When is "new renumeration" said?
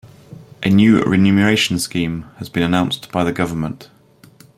0.71-1.77